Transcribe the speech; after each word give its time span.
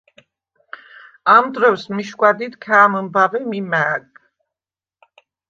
ამ 1.35 1.43
დრუ̂ეუ̂ს 1.53 1.83
მიშგუ̂ა 1.95 2.31
დიდ 2.37 2.53
ქა̄̈მჷმბაუ̂ე 2.63 3.39
მი 3.49 3.59
მა̄̈გ: 3.71 4.05